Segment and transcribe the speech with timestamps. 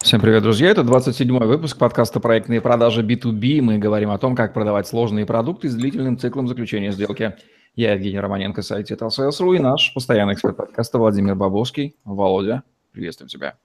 [0.00, 0.70] Всем привет, друзья!
[0.70, 3.60] Это 27-й выпуск подкаста «Проектные продажи B2B».
[3.60, 7.36] Мы говорим о том, как продавать сложные продукты с длительным циклом заключения сделки.
[7.74, 11.96] Я Евгений Романенко, сайт TLCS.ru и наш постоянный эксперт подкаста Владимир Бабовский.
[12.04, 13.56] Володя, приветствуем тебя.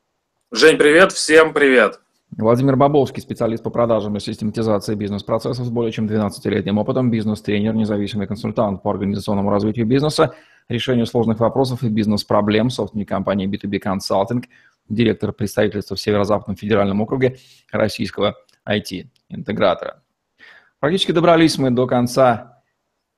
[0.52, 1.12] Жень, привет!
[1.12, 2.00] Всем привет!
[2.36, 8.26] Владимир Бабовский, специалист по продажам и систематизации бизнес-процессов с более чем 12-летним опытом, бизнес-тренер, независимый
[8.26, 10.34] консультант по организационному развитию бизнеса,
[10.68, 14.44] решению сложных вопросов и бизнес-проблем, собственник компании B2B Consulting,
[14.90, 17.38] директор представительства в Северо-Западном федеральном округе
[17.72, 18.36] российского
[18.68, 20.04] IT-интегратора.
[20.80, 22.62] Практически добрались мы до конца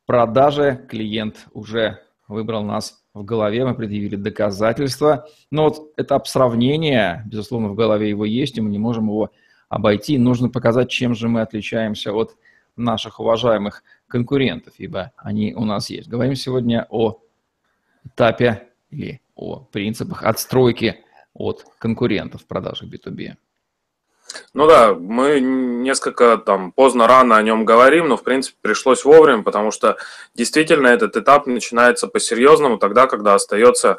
[0.05, 0.85] продажи.
[0.89, 5.27] Клиент уже выбрал нас в голове, мы предъявили доказательства.
[5.51, 9.31] Но вот этап сравнения, безусловно, в голове его есть, и мы не можем его
[9.69, 10.17] обойти.
[10.17, 12.35] Нужно показать, чем же мы отличаемся от
[12.75, 16.09] наших уважаемых конкурентов, ибо они у нас есть.
[16.09, 17.21] Говорим сегодня о
[18.05, 21.04] этапе или о принципах отстройки
[21.35, 23.35] от конкурентов в продажах B2B.
[24.53, 29.43] Ну да, мы несколько там поздно, рано о нем говорим, но в принципе пришлось вовремя,
[29.43, 29.97] потому что
[30.33, 33.97] действительно этот этап начинается по-серьезному тогда, когда остается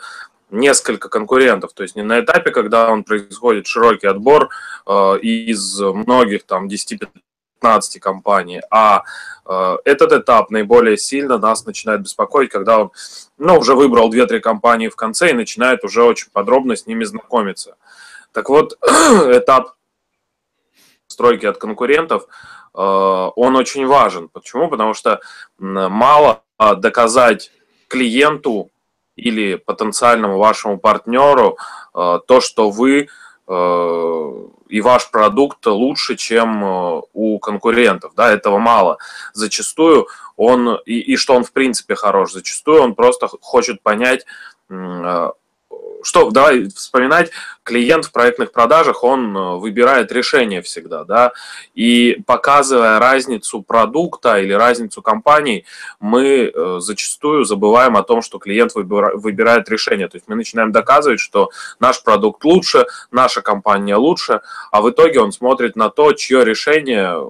[0.50, 4.50] несколько конкурентов, то есть не на этапе, когда он происходит широкий отбор
[4.86, 7.08] э, из многих там 10-15
[7.98, 9.02] компаний, а
[9.44, 12.90] э, этот этап наиболее сильно нас начинает беспокоить, когда он
[13.38, 17.76] ну, уже выбрал 2-3 компании в конце и начинает уже очень подробно с ними знакомиться.
[18.32, 19.74] Так вот, этап
[21.06, 24.28] стройки от конкурентов, э, он очень важен.
[24.28, 24.68] Почему?
[24.68, 25.20] Потому что
[25.58, 27.50] мало а, доказать
[27.88, 28.70] клиенту
[29.16, 31.58] или потенциальному вашему партнеру
[31.94, 33.08] э, то, что вы
[33.48, 36.62] и ваш продукт лучше, чем
[37.12, 38.12] у конкурентов.
[38.16, 38.98] Да, этого мало.
[39.34, 44.26] Зачастую он, и, и что он в принципе хорош, зачастую он просто хочет понять,
[46.02, 47.30] что, давай вспоминать,
[47.62, 51.32] клиент в проектных продажах, он э, выбирает решение всегда, да,
[51.74, 55.64] и показывая разницу продукта или разницу компаний,
[55.98, 61.20] мы э, зачастую забываем о том, что клиент выбирает решение, то есть мы начинаем доказывать,
[61.20, 64.40] что наш продукт лучше, наша компания лучше,
[64.70, 67.20] а в итоге он смотрит на то, чье решение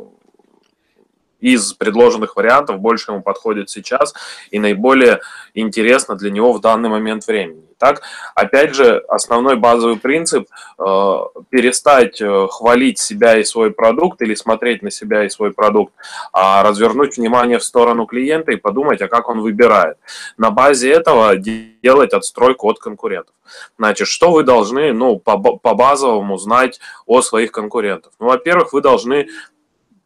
[1.41, 4.15] из предложенных вариантов больше ему подходит сейчас
[4.51, 5.21] и наиболее
[5.55, 7.63] интересно для него в данный момент времени.
[7.79, 8.01] Так,
[8.35, 10.49] опять же, основной базовый принцип
[10.79, 11.17] э,
[11.51, 15.93] перестать э, хвалить себя и свой продукт или смотреть на себя и свой продукт,
[16.33, 19.99] а развернуть внимание в сторону клиента и подумать, а как он выбирает.
[20.39, 23.35] На базе этого делать отстройку от конкурентов.
[23.79, 28.13] Значит, что вы должны ну, по, по базовому знать о своих конкурентах?
[28.19, 29.29] Ну, во-первых, вы должны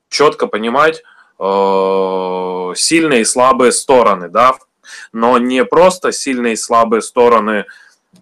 [0.09, 1.05] четко понимать,
[1.43, 4.57] Э, сильные и слабые стороны, да,
[5.13, 7.65] но не просто сильные и слабые стороны,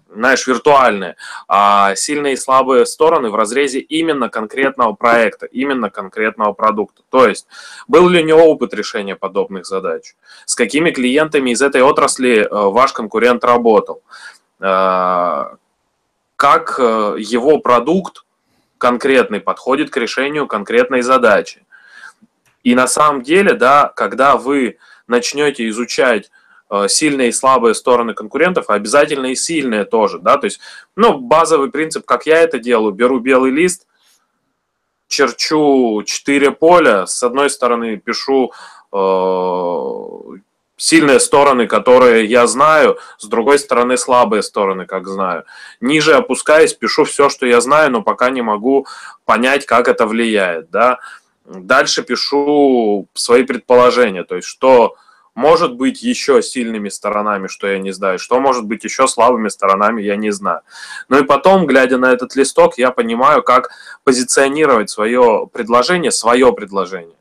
[0.09, 1.17] знаешь, виртуальные,
[1.49, 7.03] а сильные и слабые стороны в разрезе именно конкретного проекта, именно конкретного продукта.
[7.11, 7.49] То есть,
[7.89, 10.15] был ли у него опыт решения подобных задач?
[10.47, 14.01] С какими клиентами из этой отрасли э, ваш конкурент работал?
[14.61, 15.57] Э,
[16.37, 18.25] как его продукт
[18.79, 21.65] конкретный подходит к решению конкретной задачи?
[22.69, 26.31] И на самом деле, да, когда вы начнете изучать
[26.69, 30.61] э, сильные и слабые стороны конкурентов, обязательно и сильные тоже, да, то есть,
[30.95, 33.87] ну, базовый принцип, как я это делаю, беру белый лист,
[35.09, 38.53] черчу 4 поля, с одной стороны пишу
[38.93, 40.39] э,
[40.77, 45.45] сильные стороны, которые я знаю, с другой стороны слабые стороны, как знаю.
[45.81, 48.87] Ниже опускаясь, пишу все, что я знаю, но пока не могу
[49.25, 50.99] понять, как это влияет, да,
[51.49, 54.97] Дальше пишу свои предположения, то есть что
[55.35, 60.03] может быть еще сильными сторонами, что я не знаю, что может быть еще слабыми сторонами,
[60.03, 60.61] я не знаю.
[61.09, 63.71] Ну и потом, глядя на этот листок, я понимаю, как
[64.05, 67.15] позиционировать свое предложение, свое предложение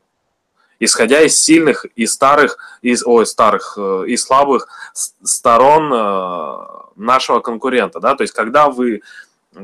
[0.80, 6.56] исходя из сильных и старых, из, ой, старых э, и слабых сторон э,
[6.96, 9.02] нашего конкурента, да, то есть когда вы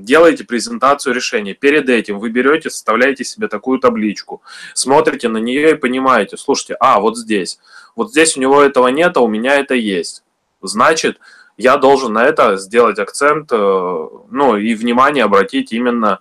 [0.02, 1.54] делаете презентацию решения.
[1.54, 4.42] Перед этим вы берете, составляете себе такую табличку,
[4.74, 7.58] смотрите на нее и понимаете, слушайте, а, вот здесь,
[7.96, 10.24] вот здесь у него этого нет, а у меня это есть.
[10.62, 11.18] Значит,
[11.56, 16.20] я должен на это сделать акцент, э, ну, и внимание обратить именно,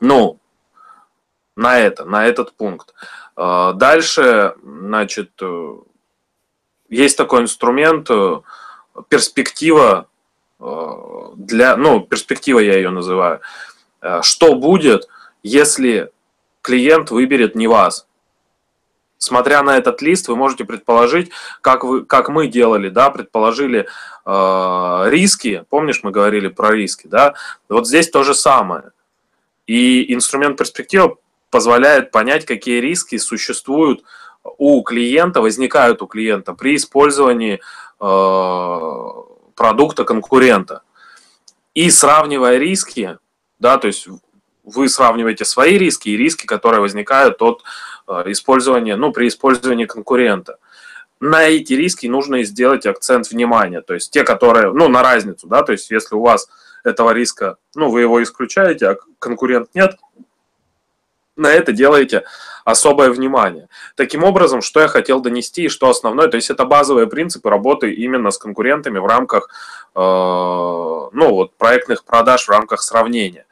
[0.00, 0.38] ну,
[1.56, 2.94] на это, на этот пункт.
[3.36, 5.76] Э, дальше, значит, э,
[6.88, 8.08] есть такой инструмент,
[9.08, 10.08] перспектива
[11.36, 13.40] для, ну, перспектива я ее называю.
[14.00, 15.08] Э, что будет,
[15.42, 16.10] если
[16.60, 18.06] клиент выберет не вас?
[19.18, 21.30] Смотря на этот лист, вы можете предположить,
[21.60, 23.86] как, вы, как мы делали, да, предположили
[24.26, 25.64] э, риски.
[25.70, 27.34] Помнишь, мы говорили про риски, да?
[27.68, 28.90] Вот здесь то же самое.
[29.66, 31.16] И инструмент перспектива
[31.50, 34.02] позволяет понять, какие риски существуют
[34.58, 37.60] у клиента, возникают у клиента при использовании
[38.00, 39.21] э,
[39.62, 40.82] продукта конкурента.
[41.72, 43.18] И сравнивая риски,
[43.60, 44.08] да, то есть
[44.64, 47.62] вы сравниваете свои риски и риски, которые возникают от
[48.08, 50.58] э, использования, ну, при использовании конкурента.
[51.20, 55.62] На эти риски нужно сделать акцент внимания, то есть те, которые, ну, на разницу, да,
[55.62, 56.48] то есть если у вас
[56.82, 59.96] этого риска, ну, вы его исключаете, а конкурент нет,
[61.36, 62.24] на это делаете
[62.64, 63.68] особое внимание.
[63.96, 67.92] Таким образом, что я хотел донести и что основное, то есть это базовые принципы работы
[67.92, 69.48] именно с конкурентами в рамках
[69.94, 73.46] э, ну, вот, проектных продаж, в рамках сравнения.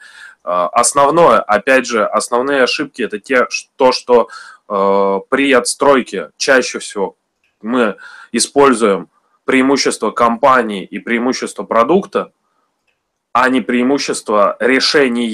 [0.44, 3.46] Э, основное, опять же, основные ошибки это те,
[3.76, 4.28] то, что
[4.68, 7.16] э, при отстройке чаще всего
[7.62, 7.96] мы
[8.32, 9.08] используем
[9.44, 12.32] преимущество компании и преимущество продукта,
[13.32, 15.28] а не преимущество решения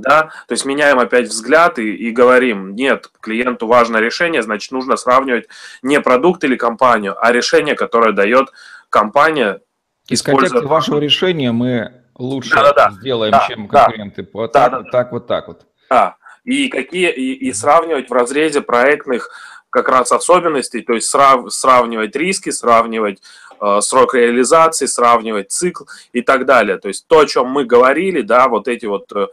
[0.00, 4.96] да, то есть меняем опять взгляд и, и говорим, нет, клиенту важно решение, значит, нужно
[4.96, 5.48] сравнивать
[5.82, 8.48] не продукт или компанию, а решение, которое дает
[8.88, 9.60] компания.
[10.08, 12.90] Из контекста вашего решения мы лучше да, да, да.
[12.92, 14.22] сделаем, да, чем конкуренты.
[14.22, 15.66] Да, вот да, так, да, вот так, вот так вот.
[15.88, 19.30] Да, и, какие, и, и сравнивать в разрезе проектных
[19.70, 23.22] как раз особенностей, то есть срав, сравнивать риски, сравнивать
[23.80, 26.78] срок реализации, сравнивать цикл и так далее.
[26.78, 29.26] То есть то, о чем мы говорили, да, вот эти вот э,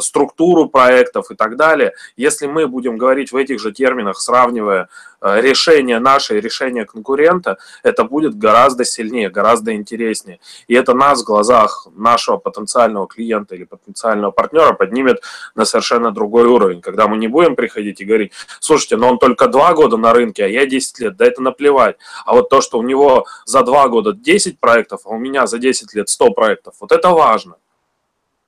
[0.00, 4.86] структуру проектов и так далее, если мы будем говорить в этих же терминах, сравнивая э,
[5.20, 10.40] решение наше решение конкурента, это будет гораздо сильнее, гораздо интереснее.
[10.66, 15.22] И это нас в глазах нашего потенциального клиента или потенциального партнера поднимет
[15.54, 19.46] на совершенно другой уровень, когда мы не будем приходить и говорить, слушайте, но он только
[19.48, 21.96] два года на рынке, а я 10 лет, да это наплевать.
[22.24, 25.58] А вот то, что у него за два года 10 проектов, а у меня за
[25.58, 26.74] 10 лет 100 проектов.
[26.80, 27.56] Вот это важно.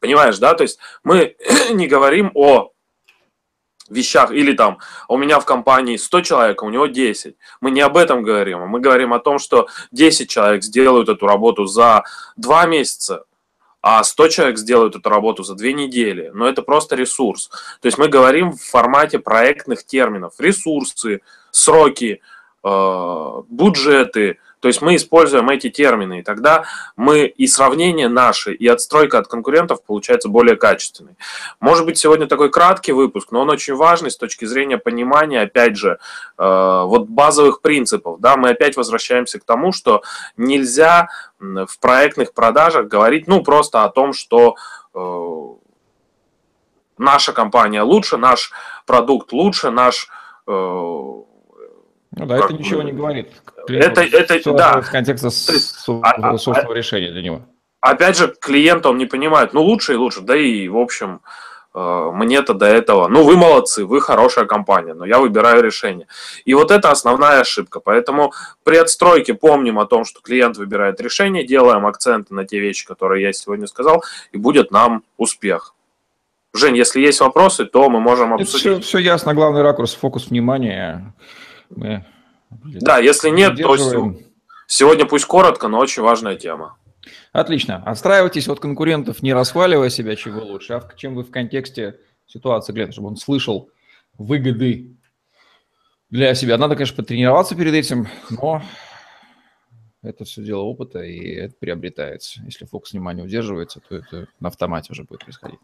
[0.00, 0.54] Понимаешь, да?
[0.54, 1.36] То есть мы
[1.70, 2.72] не говорим о
[3.92, 4.78] вещах, или там,
[5.08, 7.36] у меня в компании 100 человек, а у него 10.
[7.60, 11.26] Мы не об этом говорим, а мы говорим о том, что 10 человек сделают эту
[11.26, 12.04] работу за
[12.36, 13.24] 2 месяца,
[13.80, 16.30] а 100 человек сделают эту работу за 2 недели.
[16.34, 17.48] Но это просто ресурс.
[17.80, 20.34] То есть мы говорим в формате проектных терминов.
[20.38, 22.20] Ресурсы, сроки,
[22.64, 26.62] э, бюджеты, то есть мы используем эти термины, и тогда
[26.94, 31.16] мы и сравнение наше, и отстройка от конкурентов получается более качественной.
[31.58, 35.76] Может быть, сегодня такой краткий выпуск, но он очень важный с точки зрения понимания, опять
[35.76, 35.98] же,
[36.38, 38.20] э, вот базовых принципов.
[38.20, 40.02] Да, мы опять возвращаемся к тому, что
[40.36, 41.08] нельзя
[41.40, 44.54] в проектных продажах говорить, ну, просто о том, что
[44.94, 45.42] э,
[46.98, 48.52] наша компания лучше, наш
[48.86, 50.08] продукт лучше, наш
[50.46, 51.22] э,
[52.14, 53.28] ну да, это ничего не говорит.
[53.68, 54.80] Это, это, да.
[54.80, 55.28] В контексте
[56.02, 57.42] а, а, собственного а, решения для него.
[57.80, 61.20] Опять же, клиент, он не понимает, ну лучше и лучше, да и, в общем,
[61.74, 66.06] э, мне-то до этого, ну вы молодцы, вы хорошая компания, но я выбираю решение.
[66.44, 67.80] И вот это основная ошибка.
[67.80, 68.32] Поэтому
[68.62, 73.22] при отстройке помним о том, что клиент выбирает решение, делаем акценты на те вещи, которые
[73.22, 75.74] я сегодня сказал, и будет нам успех.
[76.54, 78.60] Жень, если есть вопросы, то мы можем обсудить.
[78.60, 81.14] Все, все ясно, главный ракурс, фокус внимания.
[81.76, 82.04] Мы
[82.50, 84.14] да, если нет, то
[84.66, 86.76] сегодня пусть коротко, но очень важная тема.
[87.32, 87.82] Отлично.
[87.84, 92.92] Отстраивайтесь от конкурентов, не расхваливая себя, чего лучше, а чем вы в контексте ситуации глядите,
[92.92, 93.70] чтобы он слышал
[94.18, 94.96] выгоды
[96.10, 96.58] для себя.
[96.58, 98.62] Надо, конечно, потренироваться перед этим, но
[100.02, 102.42] это все дело опыта, и это приобретается.
[102.44, 105.60] Если фокус внимания удерживается, то это на автомате уже будет происходить.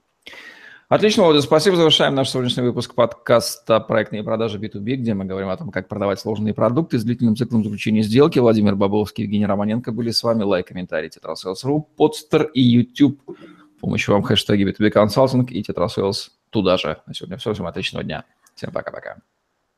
[0.88, 1.76] Отлично, Володя, спасибо.
[1.76, 6.18] Завершаем наш сегодняшний выпуск подкаста «Проектные продажи B2B», где мы говорим о том, как продавать
[6.18, 8.38] сложные продукты с длительным циклом заключения сделки.
[8.38, 10.44] Владимир Бобовский и Евгений Романенко были с вами.
[10.44, 13.20] Лайк, комментарий, tetrasales.ru, Podster и YouTube.
[13.82, 16.96] Помощью вам хэштеги B2B консалтинг и тетрасейлс туда же.
[17.04, 17.52] На сегодня все.
[17.52, 18.24] Всем отличного дня.
[18.54, 19.18] Всем пока-пока.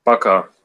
[0.05, 0.31] Пока.
[0.31, 0.43] -пока.
[0.43, 0.60] пока.